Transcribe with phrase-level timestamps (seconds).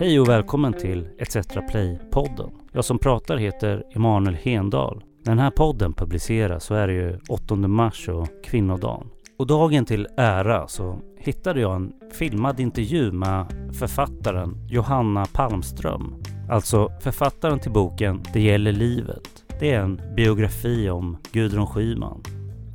[0.00, 1.36] Hej och välkommen till ETC
[1.70, 2.50] Play-podden.
[2.72, 5.02] Jag som pratar heter Emanuel Hendal.
[5.24, 9.06] När den här podden publiceras så är det ju 8 mars och kvinnodagen.
[9.38, 13.46] Och dagen till ära så hittade jag en filmad intervju med
[13.78, 16.14] författaren Johanna Palmström.
[16.50, 19.44] Alltså författaren till boken Det gäller livet.
[19.60, 22.22] Det är en biografi om Gudrun Schyman.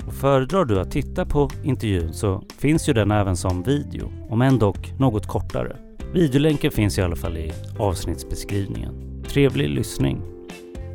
[0.07, 4.41] Och föredrar du att titta på intervjun så finns ju den även som video, om
[4.41, 5.84] än dock något kortare.
[6.15, 9.23] Videolänken finns i alla fall i avsnittsbeskrivningen.
[9.29, 10.21] Trevlig lyssning!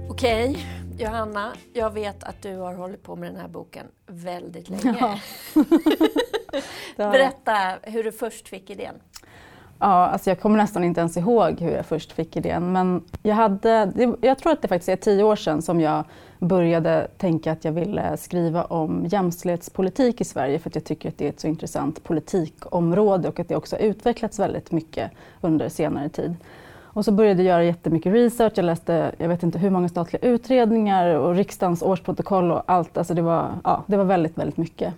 [0.08, 0.66] Okej,
[0.98, 4.96] Johanna, jag vet att du har hållit på med den här boken väldigt länge.
[5.00, 5.20] Ja.
[7.10, 8.94] Berätta hur du först fick idén.
[9.82, 12.72] Ja, alltså jag kommer nästan inte ens ihåg hur jag först fick idén.
[12.72, 16.04] Men jag, hade, jag tror att det faktiskt är tio år sedan som jag
[16.38, 21.18] började tänka att jag ville skriva om jämställdhetspolitik i Sverige för att jag tycker att
[21.18, 25.68] det är ett så intressant politikområde och att det också har utvecklats väldigt mycket under
[25.68, 26.36] senare tid.
[26.92, 28.52] Och så började jag göra jättemycket research.
[28.56, 32.98] Jag läste, jag vet inte hur många statliga utredningar och riksdagens årsprotokoll och allt.
[32.98, 34.94] Alltså det var, ja, det var väldigt, väldigt mycket.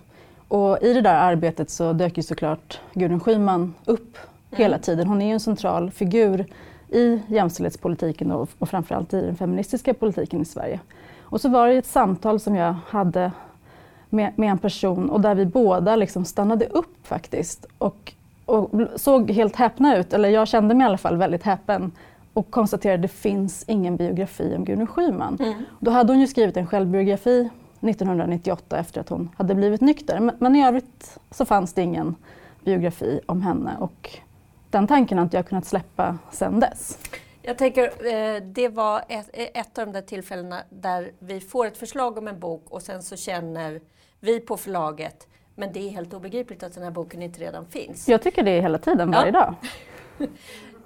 [0.47, 4.17] Och i det där arbetet så dök ju såklart Gudrun Schyman upp
[4.55, 5.07] hela tiden.
[5.07, 6.45] Hon är ju en central figur
[6.89, 10.79] i jämställdhetspolitiken och, och framförallt i den feministiska politiken i Sverige.
[11.21, 13.31] Och så var det ett samtal som jag hade
[14.09, 18.13] med, med en person och där vi båda liksom stannade upp faktiskt och,
[18.45, 21.91] och såg helt häpna ut, eller jag kände mig i alla fall väldigt häpen
[22.33, 25.37] och konstaterade att det finns ingen biografi om Gudrun Schyman.
[25.79, 27.49] Då hade hon ju skrivit en självbiografi
[27.81, 30.19] 1998 efter att hon hade blivit nykter.
[30.19, 32.15] Men, men i övrigt så fanns det ingen
[32.63, 34.19] biografi om henne och
[34.73, 36.99] den tanken har inte jag kunnat släppa sedan dess.
[37.41, 41.77] Jag tänker, eh, det var ett, ett av de där tillfällena där vi får ett
[41.77, 43.81] förslag om en bok och sen så känner
[44.19, 48.09] vi på förlaget men det är helt obegripligt att den här boken inte redan finns.
[48.09, 49.39] Jag tycker det är hela tiden, varje Ja.
[49.39, 49.55] dag.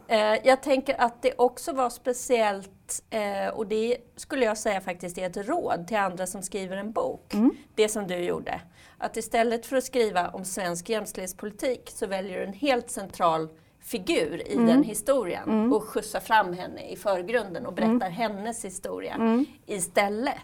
[0.09, 5.17] Eh, jag tänker att det också var speciellt, eh, och det skulle jag säga faktiskt
[5.17, 7.33] är ett råd till andra som skriver en bok,
[7.75, 8.61] det som du gjorde.
[8.97, 13.49] Att istället för att skriva om svensk jämställdhetspolitik så väljer du en helt central
[13.87, 20.35] figur i den historien och skjutsar fram henne i förgrunden och berättar hennes historia istället.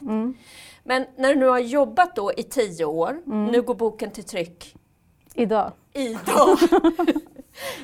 [0.83, 3.21] Men när du nu har jobbat då i tio år,
[3.51, 4.75] nu går boken till tryck
[5.33, 5.71] Idag.
[5.93, 6.57] idag.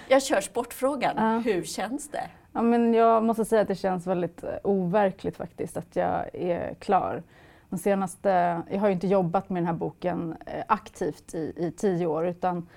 [0.08, 1.44] Jag kör sportfrågan.
[1.44, 2.30] Hur känns det?
[2.54, 6.74] Ja, men jag måste säga att det känns väldigt eh, overkligt faktiskt att jag är
[6.74, 7.24] klar.
[7.70, 11.72] De senaste, jag har ju inte jobbat med den här boken eh, aktivt i, i
[11.78, 12.68] tio år utan mm,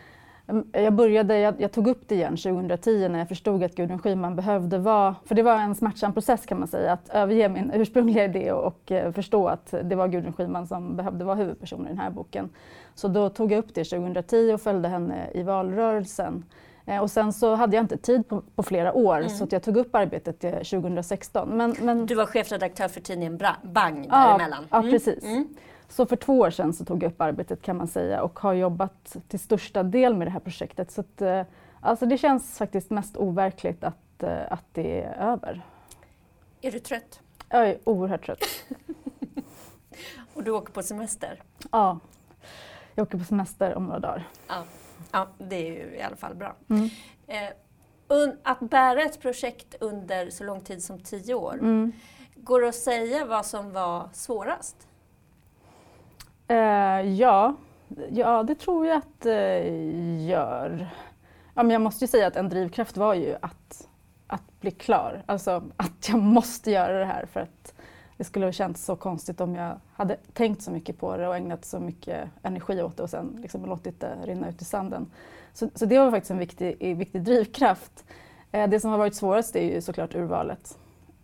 [0.73, 4.37] jag, började, jag, jag tog upp det igen 2010 när jag förstod att Gudrun Schyman
[4.37, 8.25] behövde vara, för det var en smärtsam process kan man säga, att överge min ursprungliga
[8.25, 11.89] idé och, och eh, förstå att det var Gudrun Schyman som behövde vara huvudperson i
[11.89, 12.51] den här boken.
[12.95, 16.45] Så då tog jag upp det 2010 och följde henne i valrörelsen.
[16.87, 19.63] Eh, Och sen så hade jag inte tid på, på flera år så att jag
[19.63, 21.49] tog upp arbetet eh, 2016.
[21.49, 24.65] Men, men, Du var chefredaktör för tidningen Bra- Bang ja, däremellan.
[24.71, 24.91] ja, Mm.
[24.91, 25.25] precis.
[25.25, 25.49] Mm.
[25.93, 28.53] Så för två år sedan så tog jag upp arbetet kan man säga och har
[28.53, 30.91] jobbat till största del med det här projektet.
[30.91, 31.43] Så att, eh,
[31.81, 35.63] alltså det känns faktiskt mest overkligt att, eh, att det är över.
[36.61, 37.21] Är du trött?
[37.49, 38.45] Jag är oerhört trött.
[40.35, 41.43] Och du åker på semester?
[41.73, 41.99] Ja,
[42.95, 44.29] jag åker på semester om några dagar.
[44.49, 44.65] Ja.
[45.13, 46.55] ja, det är ju i alla fall bra.
[46.71, 46.89] Mm.
[47.27, 47.49] Eh,
[48.43, 51.93] att bära ett projekt under så lång tid som tio år, Mm.
[52.37, 54.89] går det att säga vad som var svårast?
[56.53, 57.55] Eh, ja,
[58.11, 59.69] ja, det tror jag att det
[60.29, 60.89] gör.
[61.55, 63.89] Ja, men jag måste ju säga att en drivkraft var ju att,
[64.27, 65.23] att bli klar.
[65.27, 67.75] Alltså att jag måste göra det här för att
[68.17, 71.37] det skulle ha känts så konstigt om jag hade tänkt så mycket på det och
[71.37, 75.11] ägnat så mycket energi åt det och sen liksom låtit det rinna ut i sanden.
[75.53, 78.05] Så, så det var faktiskt en viktig, viktig drivkraft.
[78.53, 80.79] Eh, det som har varit svårast är ju såklart urvalet.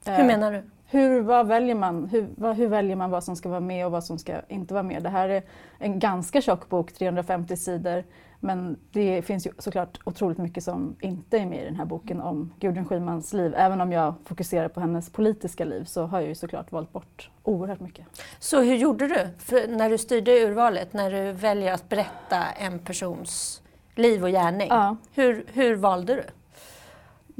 [0.04, 0.70] Hur Eh, menar du?
[0.90, 3.92] Hur, vad väljer man, hur, vad, hur väljer man vad som ska vara med och
[3.92, 5.02] vad som ska inte vara med?
[5.02, 5.42] Det här är
[5.78, 8.04] en ganska tjock bok, 350 sidor.
[8.40, 12.20] Men det finns ju såklart otroligt mycket som inte är med i den här boken
[12.20, 13.54] om Gudrun Schymans liv.
[13.56, 17.30] Även om jag fokuserar på hennes politiska liv så har jag ju såklart valt bort
[17.42, 18.06] oerhört mycket.
[18.38, 22.78] Så hur gjorde du för när du styrde urvalet, när du väljer att berätta en
[22.78, 23.62] persons
[23.94, 24.68] liv och gärning?
[24.70, 24.96] Ja.
[25.14, 26.24] Hur, hur valde du?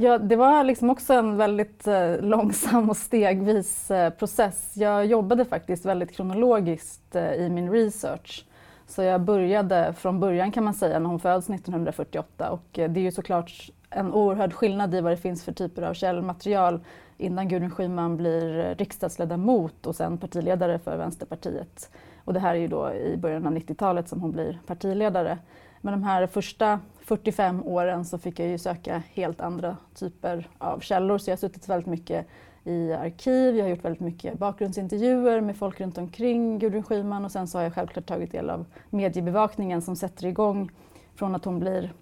[0.01, 4.73] Ja, det var liksom också en väldigt eh, långsam och stegvis eh, process.
[4.75, 8.45] Jag jobbade faktiskt väldigt kronologiskt eh, i min research.
[8.87, 13.01] Så jag började från början kan man säga när hon föds 1948 och eh, det
[13.01, 16.81] är ju såklart en oerhörd skillnad i vad det finns för typer av källmaterial
[17.17, 21.91] innan Gudrun Schyman blir eh, riksdagsledamot och sen partiledare för Vänsterpartiet.
[22.25, 25.39] Och det här är ju då i början av 90-talet som hon blir partiledare.
[25.81, 30.81] Men de här första 45 åren så fick jag ju söka helt andra typer av
[30.81, 32.27] källor så jag har suttit väldigt mycket
[32.65, 37.33] i arkiv, jag har gjort väldigt mycket bakgrundsintervjuer med folk runt omkring Gudrun Schyman och
[37.33, 40.71] sen så har jag självklart tagit del av mediebevakningen som sätter igång
[41.15, 41.93] från att hon blir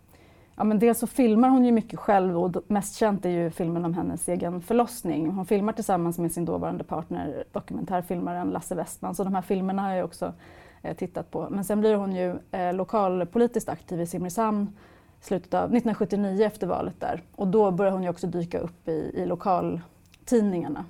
[0.59, 3.85] Ja, men dels så filmar hon ju mycket själv och mest känt är ju filmen
[3.85, 5.31] om hennes egen förlossning.
[5.31, 9.15] Hon filmar tillsammans med sin dåvarande partner, dokumentärfilmaren Lasse Westman.
[9.15, 10.33] Så de här filmerna har jag också
[10.83, 11.47] eh, tittat på.
[11.51, 14.77] Men sen blir hon ju eh, lokalpolitiskt aktiv i Simrishamn
[15.27, 17.23] slutet av 1979 efter valet där.
[17.37, 20.85] Och då börjar hon ju också dyka upp i, i lokaltidningarna.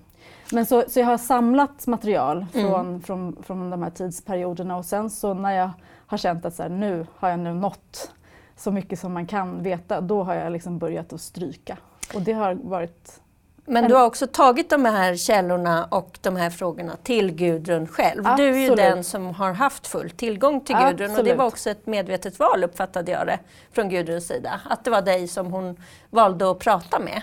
[0.52, 2.68] Men så, så jag har samlat material mm.
[2.68, 3.02] från, mm.
[3.02, 5.70] från, från de här tidsperioderna och sen så när jag
[6.06, 8.12] har känt att så här, nu har jag nu nått
[8.56, 11.78] så mycket som man kan veta, då har jag liksom börjat att stryka.
[12.14, 13.20] Och det har varit
[13.66, 18.26] men du har också tagit de här källorna och de här frågorna till Gudrun själv.
[18.26, 18.54] Absolut.
[18.54, 21.18] Du är ju den som har haft full tillgång till Gudrun Absolut.
[21.18, 23.38] och det var också ett medvetet val uppfattade jag det
[23.72, 24.60] från Gudruns sida.
[24.64, 25.76] Att det var dig som hon
[26.10, 27.22] valde att prata med.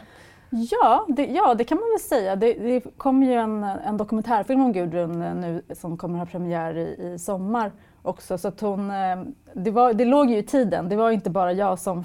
[0.50, 2.36] Ja, det, ja, det kan man väl säga.
[2.36, 7.13] Det, det kommer ju en, en dokumentärfilm om Gudrun nu som kommer ha premiär i,
[7.13, 8.38] i sommar också.
[8.38, 9.24] Så hon, eh,
[9.54, 10.90] det, var, det låg ju i tiden.
[10.90, 12.04] Det var inte bara jag som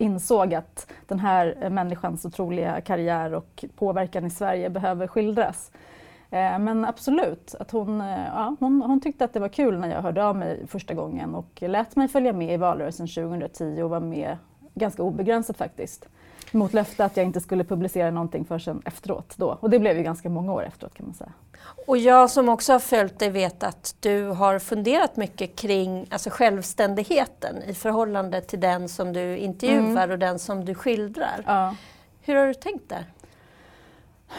[0.00, 5.72] insåg att den här människans otroliga karriär och påverkan i Sverige behöver skildras.
[6.30, 9.88] Eh, men absolut, att hon, eh, ja, hon, hon, tyckte att det var kul när
[9.88, 13.90] jag hörde av mig första gången och lät mig följa med i valrörelsen 2010 och
[13.90, 14.36] var med
[14.74, 16.08] ganska obegränsat faktiskt
[16.52, 19.34] mot löfte att jag inte skulle publicera någonting förrän efteråt.
[19.36, 19.58] Då.
[19.60, 21.32] Och det blev ju ganska många år efteråt kan man säga.
[21.86, 26.30] Och jag som också har följt dig vet att du har funderat mycket kring alltså
[26.30, 30.10] självständigheten i förhållande till den som du intervjuar mm.
[30.10, 31.42] och den som du skildrar.
[31.46, 31.76] Ja.
[32.22, 33.04] Hur har du tänkt där?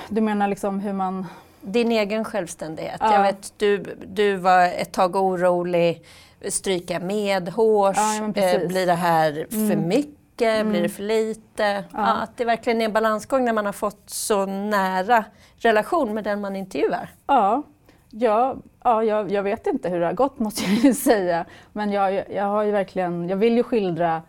[0.09, 1.25] Du menar liksom hur man...
[1.63, 2.97] Din egen självständighet.
[2.99, 3.13] Ja.
[3.13, 6.03] Jag vet, du, du var ett tag orolig,
[6.49, 9.87] stryka med hårs, ja, eh, blir det här för mm.
[9.87, 10.20] mycket?
[10.41, 10.61] Mycket?
[10.61, 10.69] Mm.
[10.69, 11.83] Blir det för lite?
[11.93, 12.21] Ja.
[12.23, 15.25] Att det verkligen är en balansgång när man har fått så nära
[15.57, 17.09] relation med den man intervjuar.
[17.27, 17.63] Ja,
[18.09, 21.45] ja, ja jag, jag vet inte hur det har gått måste jag ju säga.
[21.73, 24.21] Men jag, jag har ju verkligen, jag vill ju skildra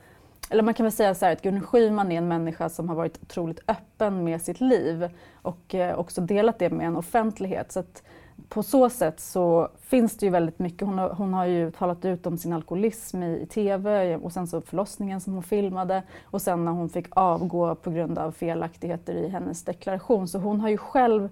[0.51, 2.97] eller man kan väl säga så här att Gun Schyman är en människa som har
[2.97, 5.09] varit otroligt öppen med sitt liv
[5.43, 7.73] och eh, också delat det med en offentlighet.
[7.73, 8.03] Så att
[8.53, 10.89] på så sätt så finns det ju väldigt mycket.
[10.89, 14.47] Hon har, hon har ju talat ut om sin alkoholism i, i TV och sen
[14.47, 19.15] så förlossningen som hon filmade och sen när hon fick avgå på grund av felaktigheter
[19.15, 20.29] i hennes deklaration.
[20.29, 21.29] Så hon har ju själv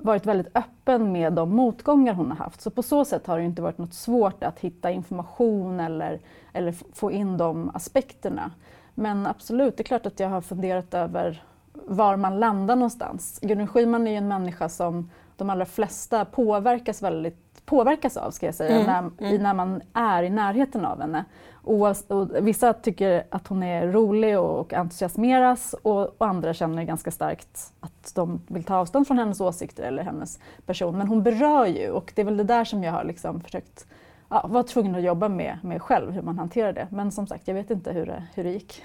[0.00, 2.60] varit väldigt öppen med de motgångar hon har haft.
[2.60, 6.20] Så på så sätt har det inte varit något svårt att hitta information eller,
[6.52, 8.50] eller få in de aspekterna.
[8.94, 11.42] Men absolut, det är klart att jag har funderat över
[11.72, 13.38] var man landar någonstans.
[13.42, 18.46] Gudrun Schyman är ju en människa som de allra flesta påverkas, väldigt, påverkas av, ska
[18.46, 18.86] jag säga, mm.
[18.86, 19.42] När, mm.
[19.42, 21.24] när man är i närheten av henne.
[21.52, 26.84] Och, och, vissa tycker att hon är rolig och, och entusiasmeras och, och, andra känner
[26.84, 30.98] ganska starkt att de vill ta avstånd från hennes åsikter eller hennes person.
[30.98, 33.86] Men hon berör ju och det är väl det där som jag har liksom försökt
[34.28, 36.88] ja, var tvungen att jobba med, med själv, hur man hanterar det.
[36.90, 38.82] Men som sagt, jag vet inte hur det, hur det gick.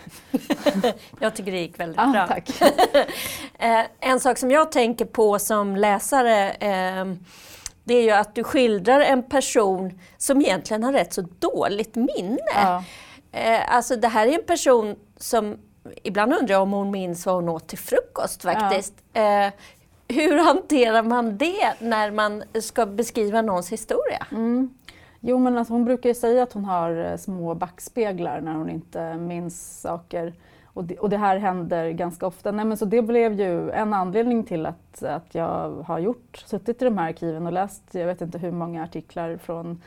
[1.19, 2.27] jag tycker det gick väldigt ah, bra.
[2.27, 2.49] Tack.
[3.61, 7.05] Eh, en sak som jag tänker på som läsare eh,
[7.83, 12.37] det är ju att du skildrar en person som egentligen har rätt så dåligt minne.
[12.55, 12.83] Ja.
[13.31, 15.57] Eh, alltså det här är en person som,
[16.03, 18.93] ibland undrar jag om hon minns vad hon åt till frukost faktiskt.
[19.13, 19.51] Ja.
[20.07, 24.27] hur hanterar man det när man ska beskriva någons historia?
[24.31, 24.69] Mm.
[25.19, 28.69] Jo, men alltså, hon brukar ju säga att hon har eh, små backspeglar när hon
[28.69, 30.33] inte minns saker.
[30.65, 32.51] Och det, och det här händer ganska ofta.
[32.51, 36.81] Nej, men så det blev ju en anledning till att, att jag har gjort, suttit
[36.81, 39.81] i de här arkiven och läst, jag vet inte hur många artiklar från,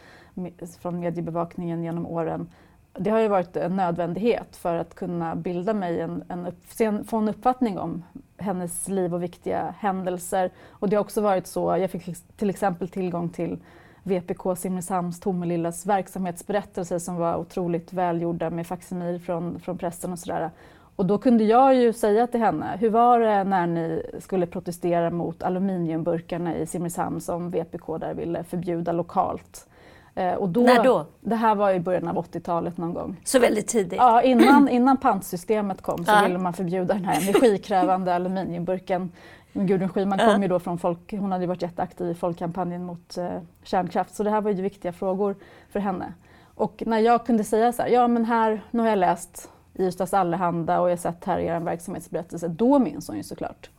[0.81, 2.49] från mediebevakningen genom åren.
[2.93, 7.17] Det har ju varit en nödvändighet för att kunna bilda mig en, en upp, få
[7.17, 8.03] en uppfattning om
[8.37, 10.51] hennes liv och viktiga händelser.
[10.71, 13.59] Och det har också varit så, jag fick till exempel tillgång till
[14.03, 20.51] VPK Simrishamns Tomelillas verksamhetsberättelse som var otroligt välgjorda med faksimil från, från pressen och sådär.
[20.97, 25.11] Och då kunde jag ju säga till henne, hur var det när ni skulle protestera
[25.11, 29.67] mot aluminiumburkarna i Simrishamn som VPK där ville förbjuda lokalt?
[30.15, 31.07] Eh, och då, när då?
[31.21, 33.17] Det här var i början av 80-talet någon gång.
[33.25, 33.99] Så väldigt tidigt?
[33.99, 36.23] Ja, innan, innan pantsystemet kom så ja.
[36.27, 39.11] ville man förbjuda den här energikrävande aluminiumburken
[39.53, 40.33] men Gudrun Schyman uh.
[40.33, 44.23] kom ju då från folk, hon hade varit jätteaktiv i folkkampanjen mot eh, kärnkraft, så
[44.23, 45.37] det här var ju viktiga frågor
[45.71, 46.13] för henne.
[46.55, 50.15] Och när jag kunde säga så här, ja men här, nu har jag läst Ystads
[50.15, 53.71] Allehanda och jag har sett här er verksamhetsberättelse, då minns hon ju såklart.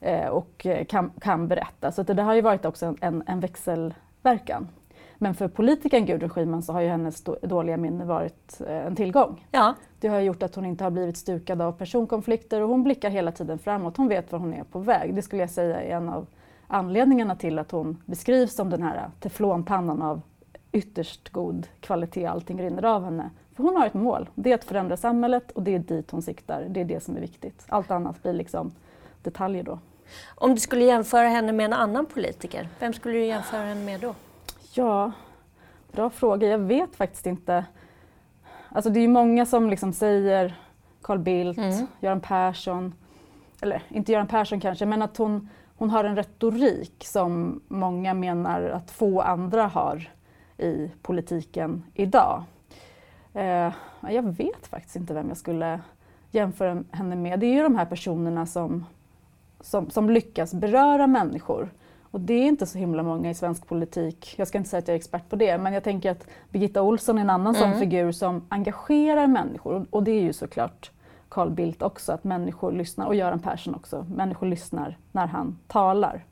[0.00, 1.92] Eh, och kan, kan berätta.
[1.92, 4.68] Så det, det har ju varit också en, en, en växelverkan.
[5.18, 9.46] Men för politikern Gudrun Schyman så har ju hennes dåliga minne varit eh, en tillgång.
[9.50, 9.74] Ja.
[10.00, 13.32] Det har gjort att hon inte har blivit stukad av personkonflikter och hon blickar hela
[13.32, 13.96] tiden framåt.
[13.96, 15.14] Hon vet var hon är på väg.
[15.14, 16.26] Det skulle jag säga är en av
[16.66, 20.20] anledningarna till att hon beskrivs som den här teflonpannan av
[20.72, 22.26] ytterst god kvalitet.
[22.26, 23.30] Allting rinner av henne.
[23.56, 24.28] För hon har ett mål.
[24.34, 26.66] Det är att förändra samhället och det är dit hon siktar.
[26.68, 27.64] Det är det som är viktigt.
[27.68, 28.72] Allt annat blir liksom
[29.22, 29.78] detaljer då.
[30.34, 34.00] Om du skulle jämföra henne med en annan politiker, vem skulle du jämföra henne med
[34.00, 34.14] då?
[34.76, 35.12] Ja,
[35.92, 36.48] bra fråga.
[36.48, 37.64] Jag vet faktiskt inte.
[38.68, 40.54] Alltså det är ju många som liksom säger
[41.02, 41.86] Carl Bildt, mm.
[42.00, 42.94] Göran Persson,
[43.60, 48.62] eller inte Göran Persson kanske, men att hon, hon har en retorik som många menar
[48.62, 50.10] att få andra har
[50.58, 52.44] i politiken idag.
[53.32, 55.80] Eh, jag vet faktiskt inte vem jag skulle
[56.30, 57.40] jämföra henne med.
[57.40, 58.84] Det är ju de här personerna som,
[59.60, 61.70] som, som lyckas beröra människor.
[62.16, 64.34] Och det är inte så himla många i svensk politik.
[64.36, 66.82] Jag ska inte säga att jag är expert på det, men jag tänker att Birgitta
[66.82, 67.70] Olsson är en annan mm.
[67.70, 69.86] sån figur som engagerar människor.
[69.90, 70.90] Och det är ju såklart
[71.28, 74.06] Carl Bildt också, att människor lyssnar, och Göran Persson också.
[74.14, 76.24] Människor lyssnar när han talar.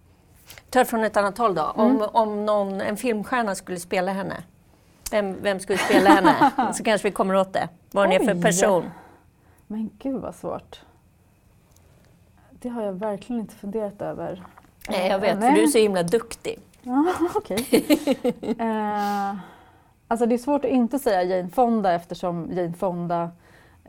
[0.70, 1.72] Ta från ett annat håll då.
[1.76, 1.96] Mm.
[1.96, 4.42] Om, om någon, en filmstjärna skulle spela henne,
[5.10, 6.52] vem, vem skulle spela henne?
[6.74, 7.68] Så kanske vi kommer åt det.
[7.90, 8.84] Vad hon är för person.
[9.66, 10.80] Men gud vad svårt.
[12.50, 14.42] Det har jag verkligen inte funderat över.
[14.88, 16.58] Nej, jag vet, för du är så himla duktig.
[16.82, 17.66] Ja, okej.
[18.60, 19.36] Uh,
[20.08, 23.30] alltså det är svårt att inte säga Jane Fonda eftersom Jane Fonda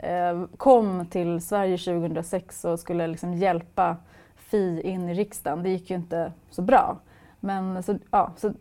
[0.04, 3.96] uh, kom till Sverige 2006 och skulle liksom hjälpa
[4.36, 5.62] Fi in i riksdagen.
[5.62, 6.98] Det gick ju inte så bra.
[7.40, 8.52] Men så, ja, så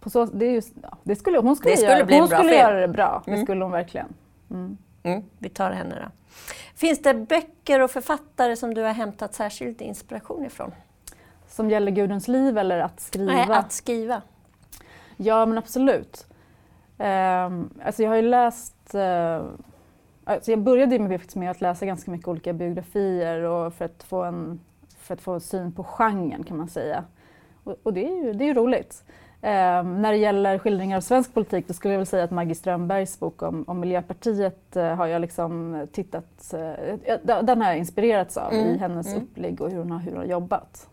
[0.00, 2.28] på så, det, är just, ja, det skulle, hon skulle, det skulle göra, bli hon
[2.28, 2.60] skulle film.
[2.60, 3.22] göra det bra.
[3.26, 3.38] Mm.
[3.38, 4.14] Det skulle hon verkligen.
[4.50, 4.76] Mm.
[5.02, 6.32] Mm, vi tar henne då.
[6.74, 10.72] Finns det böcker och författare som du har hämtat särskild inspiration ifrån?
[11.52, 13.32] Som gäller Gudruns liv eller att skriva?
[13.32, 14.22] Nej, att skriva.
[15.16, 16.26] Ja, men absolut.
[16.98, 18.94] Um, alltså jag har ju läst...
[18.94, 19.44] Uh,
[20.24, 24.22] alltså jag började med, med att läsa ganska mycket olika biografier och för att få
[24.22, 24.60] en,
[24.98, 27.04] för att få syn på genren kan man säga.
[27.64, 29.04] Och, och det är ju det är roligt.
[29.44, 32.54] Um, när det gäller skildringar av svensk politik då skulle jag väl säga att Maggie
[32.54, 38.36] Strömbergs bok om, om Miljöpartiet uh, har jag liksom tittat, uh, den har jag inspirerats
[38.36, 38.66] av mm.
[38.66, 39.22] i hennes mm.
[39.22, 40.88] upplägg och hur hon har, hur hon har jobbat.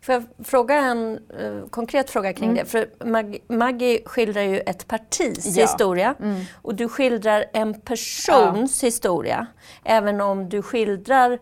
[0.00, 2.64] Får jag fråga en uh, konkret fråga kring mm.
[2.64, 2.70] det?
[2.70, 5.62] För Mag Maggie skildrar ju ett partis ja.
[5.62, 6.40] historia mm.
[6.62, 8.86] och du skildrar en persons ja.
[8.86, 9.46] historia.
[9.84, 11.38] Även om du skildrar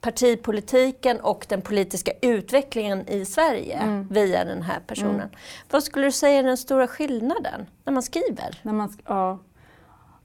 [0.00, 4.08] partipolitiken och den politiska utvecklingen i Sverige mm.
[4.10, 5.14] via den här personen.
[5.14, 5.30] Mm.
[5.70, 8.60] Vad skulle du säga är den stora skillnaden när man skriver?
[8.62, 9.38] När man sk ja.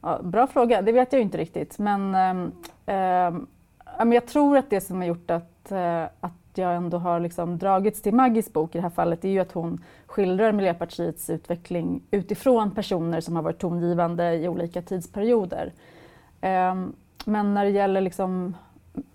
[0.01, 0.21] ja.
[0.23, 1.77] bra fråga, det vet jag inte riktigt.
[1.77, 2.51] Men, ähm,
[2.85, 7.57] ähm, jag tror att det som har gjort att, äh, att jag ändå har liksom
[7.57, 12.01] dragits till Maggies bok i det här fallet är ju att hon skildrar Miljöpartiets utveckling
[12.11, 15.73] utifrån personer som har varit tongivande i olika tidsperioder.
[16.41, 16.93] Ähm,
[17.25, 18.55] men när det gäller liksom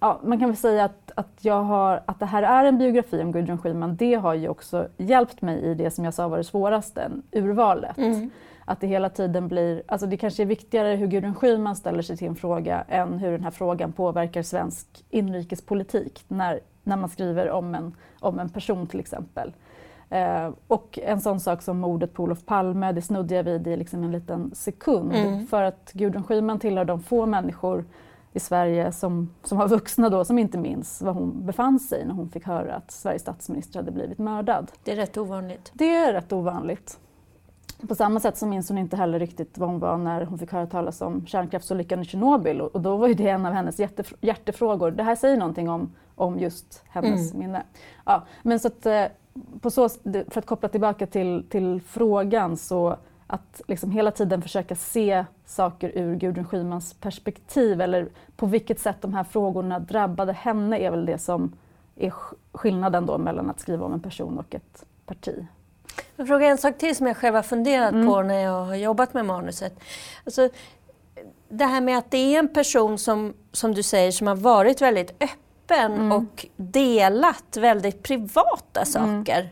[0.01, 3.23] ja, man kan väl säga att, att, jag har, att det här är en biografi
[3.23, 3.97] om Gudrun Schyman.
[3.97, 7.99] Det har ju också hjälpt mig i det som jag sa var det svåraste, urvalet.
[7.99, 8.31] Mm.
[8.65, 12.17] Att det hela tiden blir, alltså det kanske är viktigare hur Gudrun Schyman ställer sig
[12.17, 17.51] till en fråga än hur den här frågan påverkar svensk inrikespolitik när, när man skriver
[17.51, 19.53] om en, om en person till exempel.
[20.11, 23.77] Eh, och en sån sak som mordet på Olof Palme, det snudde jag vid i
[23.77, 25.13] liksom en liten sekund.
[25.13, 25.47] Mm.
[25.47, 27.85] För att Gudrun Schyman tillhör de få människor
[28.33, 32.15] i Sverige som, som var vuxna då som inte minns var hon befann sig när
[32.15, 34.71] hon fick höra att Sveriges statsminister hade blivit mördad.
[34.85, 35.71] Det är rätt ovanligt.
[35.75, 36.99] Det är rätt ovanligt.
[37.89, 40.53] På samma sätt så minns hon inte heller riktigt vad hon var när hon fick
[40.53, 44.15] höra talas om kärnkraftsolyckan i Tjernobyl och, då var ju det en av hennes hjärtef
[44.21, 44.91] hjärtefrågor.
[44.91, 47.47] Det här säger någonting om, om just hennes mm.
[47.47, 47.63] minne.
[48.05, 49.05] Ja, men så att, eh,
[49.61, 49.89] på så,
[50.29, 52.97] för att koppla tillbaka till, till frågan så
[53.27, 58.97] att liksom hela tiden försöka se saker ur Gudrun Schymans perspektiv eller på vilket sätt
[59.01, 61.53] de här frågorna drabbade henne är väl det som
[61.97, 62.13] är
[62.53, 65.47] skillnaden då mellan att skriva om en person och ett parti.
[66.17, 68.07] Jag frågar en sak till som jag själv har funderat mm.
[68.07, 69.81] på när jag har jobbat med manuset.
[70.25, 70.49] Alltså,
[71.49, 74.83] det här med att det är en person som, som du säger, som har varit
[74.83, 76.13] väldigt öppen mm.
[76.13, 78.87] och delat väldigt privata mm.
[78.87, 79.51] saker.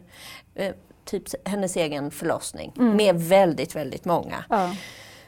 [0.54, 0.74] Mm
[1.08, 2.96] typ hennes egen förlossning mm.
[2.96, 4.44] med väldigt, väldigt många.
[4.48, 4.74] Ja.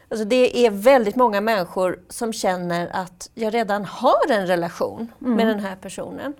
[0.08, 5.34] Alltså det är väldigt många människor som känner att jag redan har en relation mm.
[5.34, 6.34] med den här personen.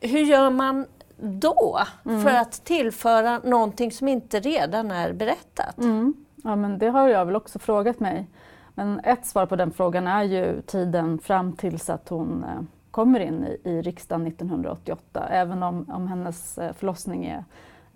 [0.00, 2.22] Hur gör man då mm.
[2.22, 5.78] för att tillföra någonting som inte redan är berättat?
[5.78, 6.14] Mm.
[6.44, 8.26] Ja, men det har jag väl också frågat mig.
[8.74, 13.20] Men ett svar på den frågan är ju tiden fram tills att hon eh, kommer
[13.20, 15.26] in i, i riksdagen 1988.
[15.30, 17.44] Även om, om hennes eh, förlossning är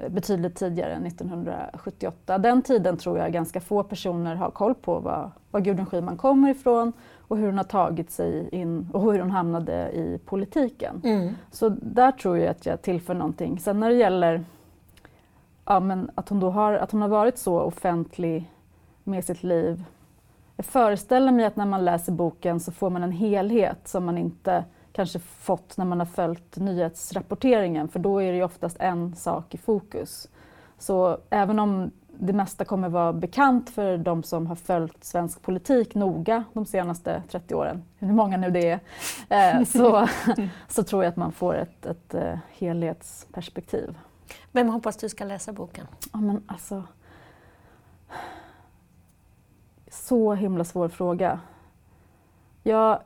[0.09, 2.39] betydligt tidigare än 1978.
[2.39, 6.51] Den tiden tror jag ganska få personer har koll på var, var Gudrun Schyman kommer
[6.51, 11.01] ifrån och hur hon har tagit sig in och hur hon hamnade i politiken.
[11.05, 11.35] Mm.
[11.51, 13.59] Så där tror jag att jag tillför någonting.
[13.59, 14.45] Sen när det gäller
[15.65, 18.51] ja, men att, hon då har, att hon har varit så offentlig
[19.05, 19.85] med sitt liv.
[20.57, 24.19] Jag föreställer mig att när man läser boken så får man en helhet som man
[24.19, 29.17] inte kanske fått när man har följt nyhetsrapporteringen för då är det ju oftast en
[29.17, 30.29] sak i fokus.
[30.79, 35.95] Så även om det mesta kommer vara bekant för de som har följt svensk politik
[35.95, 38.81] noga de senaste 30 åren, hur många nu det
[39.29, 40.09] är, eh, så,
[40.69, 43.99] så tror jag att man får ett, ett eh, helhetsperspektiv.
[44.53, 45.87] Vem hoppas du ska läsa boken?
[46.13, 46.85] Ja, men alltså,
[49.91, 51.41] så himla svår fråga.
[52.63, 52.99] Jag,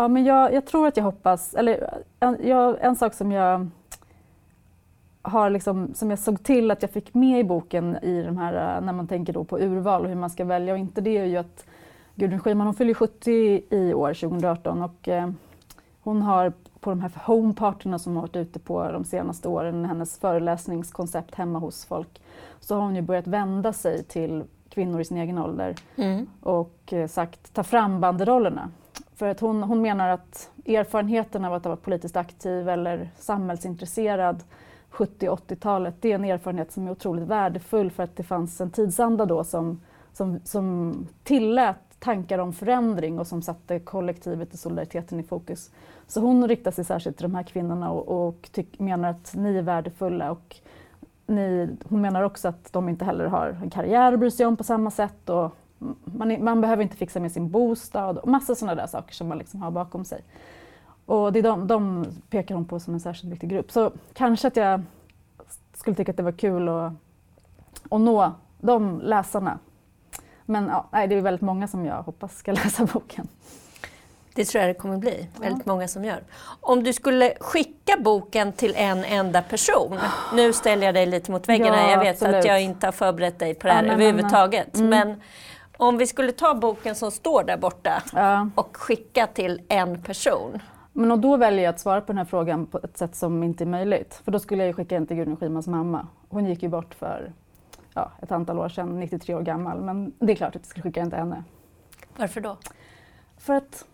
[0.00, 3.68] ja, men jag, jag tror att jag hoppas, eller en, jag, en sak som jag
[5.22, 8.80] har liksom, som jag såg till att jag fick med i boken i de här,
[8.80, 11.24] när man tänker då på urval och hur man ska välja och inte, det är
[11.24, 11.66] ju att
[12.14, 13.30] Gudrun Schyman hon fyller 70
[13.70, 15.30] i år, 2018, och eh,
[16.00, 20.18] hon har på de här homepartyna som hon varit ute på de senaste åren, hennes
[20.18, 22.22] föreläsningskoncept hemma hos folk,
[22.60, 26.26] så har hon ju börjat vända sig till kvinnor i sin egen ålder mm.
[26.40, 28.70] och eh, sagt ta fram banderollerna.
[29.20, 34.42] För att hon, hon menar att erfarenheten av att ha varit politiskt aktiv eller samhällsintresserad
[34.90, 38.70] 70 80-talet, det är en erfarenhet som är otroligt värdefull för att det fanns en
[38.70, 39.80] tidsanda då som,
[40.12, 45.70] som, som tillät tankar om förändring och som satte kollektivet och solidariteten i fokus.
[46.06, 49.56] Så hon riktar sig särskilt till de här kvinnorna och, och tyck, menar att ni
[49.56, 50.30] är värdefulla.
[50.30, 50.56] Och
[51.26, 54.56] ni, hon menar också att de inte heller har en karriär att bry sig om
[54.56, 55.28] på samma sätt.
[55.28, 55.56] Och
[56.04, 59.38] man, man behöver inte fixa med sin bostad och massa sådana där saker som man
[59.38, 60.24] liksom har bakom sig.
[61.06, 63.72] Och det är de, de pekar hon på som en särskilt viktig grupp.
[63.72, 64.82] Så kanske att jag
[65.74, 66.92] skulle tycka att det var kul att,
[67.90, 69.58] att nå de läsarna.
[70.44, 73.28] Men ja, nej, det är väldigt många som jag hoppas ska läsa boken.
[74.34, 76.24] Det tror jag det kommer bli, väldigt många som gör.
[76.60, 79.98] Om du skulle skicka boken till en enda person,
[80.34, 82.34] nu ställer jag dig lite mot väggen ja, jag vet absolut.
[82.36, 84.74] att jag inte har förberett dig på det här ja, men, överhuvudtaget.
[84.74, 85.20] Men, mm.
[85.80, 88.48] Om vi skulle ta boken som står där borta ja.
[88.54, 90.58] och skicka till en person,
[90.92, 93.42] men och då väljer jag att svara på den här frågan på ett sätt som
[93.42, 94.20] inte är möjligt.
[94.24, 96.06] För då skulle jag skicka den till Gudrun Schymans mamma.
[96.28, 97.32] Hon gick ju bort för
[97.94, 99.80] ja, ett antal år sedan, 93 år gammal.
[99.80, 101.44] Men det är klart att jag skulle skicka den till henne.
[102.16, 102.56] Varför då?
[103.38, 103.86] För att,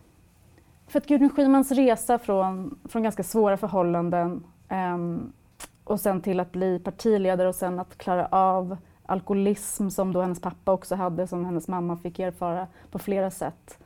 [0.88, 5.32] för att Gudrun Schymans resa från, från ganska svåra förhållanden um,
[5.84, 10.40] och sen till att bli partiledare och sen att klara av alkoholism som då hennes
[10.40, 13.78] pappa också hade, som hennes mamma fick erfara på flera sätt.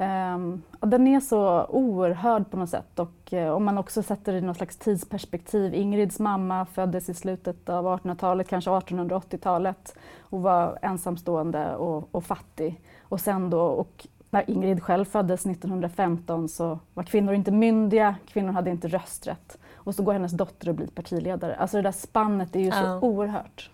[0.00, 4.38] Um, den är så oerhörd på något sätt och uh, om man också sätter det
[4.38, 5.74] i något slags tidsperspektiv.
[5.74, 12.80] Ingrids mamma föddes i slutet av 1800-talet, kanske 1880-talet och var ensamstående och, och, fattig.
[13.02, 18.52] Och sen då, och när Ingrid själv föddes 1915 så var kvinnor inte myndiga, kvinnor
[18.52, 19.58] hade inte rösträtt.
[19.74, 21.54] Och så går hennes dotter och blir partiledare.
[21.54, 23.70] Alltså det där spannet är ju så oerhört.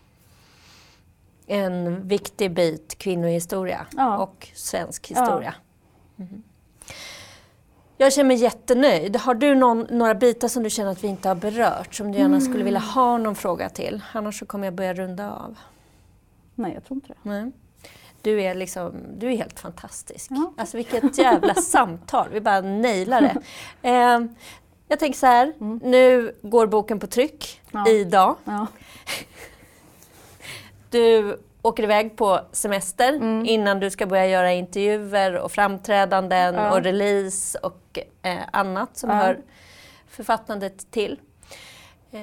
[1.47, 4.19] En viktig bit kvinnohistoria ja.
[4.19, 5.55] och svensk historia.
[6.17, 6.25] Ja.
[6.25, 6.43] Mm.
[7.99, 9.17] Jag känner mig jättenöjd.
[9.17, 12.19] Har du någon, några bitar som du känner att vi inte har berört, som du
[12.19, 12.41] gärna mm.
[12.41, 14.03] skulle vilja ha någon fråga till?
[14.13, 15.59] Annars så kommer jag börja runda av.
[16.55, 17.31] Nej, jag tror inte det.
[17.31, 17.53] Nej.
[18.23, 20.31] Du är, liksom, du är helt fantastisk.
[20.31, 20.53] Ja.
[20.57, 23.43] Alltså vilket jävla samtal, vi bara nailar det.
[23.89, 24.21] Eh,
[24.89, 25.81] jag tänker så här, mm.
[25.85, 27.89] nu går boken på tryck ja.
[27.89, 28.37] idag.
[28.45, 28.67] Ja.
[30.91, 33.47] Du åker iväg på semester mm.
[33.47, 36.73] innan du ska börja göra intervjuer och framträdanden ja.
[36.73, 39.17] och release och eh, annat som ja.
[39.17, 39.39] hör
[40.07, 41.21] författandet till.
[42.11, 42.21] Eh,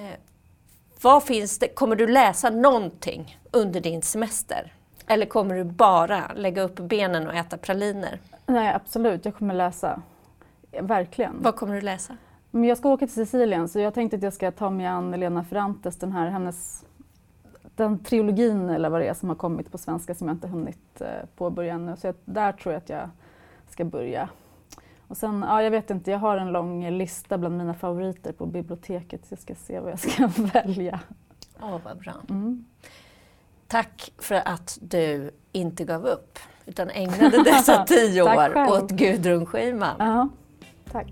[1.01, 4.73] vad finns det, kommer du läsa någonting under din semester?
[5.07, 8.19] Eller kommer du bara lägga upp benen och äta praliner?
[8.45, 9.25] Nej, absolut.
[9.25, 10.01] Jag kommer läsa.
[10.81, 11.41] Verkligen.
[11.41, 12.17] Vad kommer du läsa?
[12.51, 15.43] Jag ska åka till Sicilien så jag tänkte att jag ska ta mig an Elena
[15.43, 16.85] Ferrantes, den här, hennes
[17.75, 21.01] den trilogin eller vad det är som har kommit på svenska som jag inte hunnit
[21.01, 21.95] eh, påbörja ännu.
[21.97, 23.09] Så jag, där tror jag att jag
[23.69, 24.29] ska börja.
[25.07, 28.45] Och sen, ja, jag vet inte, jag har en lång lista bland mina favoriter på
[28.45, 30.99] biblioteket så jag ska se vad jag ska välja.
[31.61, 32.13] Åh, oh, vad bra.
[32.29, 32.65] Mm.
[33.67, 39.95] Tack för att du inte gav upp utan ägnade dessa tio år åt Gudrun Schyman.
[39.99, 40.29] Ja,
[40.91, 41.11] tack.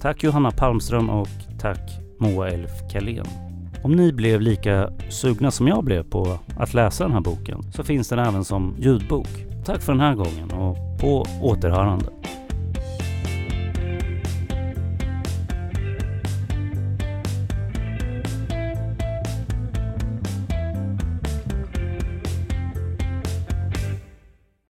[0.00, 1.28] Tack Johanna Palmström och
[1.60, 3.45] tack Moa Elf Kalén.
[3.86, 7.84] Om ni blev lika sugna som jag blev på att läsa den här boken så
[7.84, 9.28] finns den även som ljudbok.
[9.64, 12.06] Tack för den här gången och på återhörande.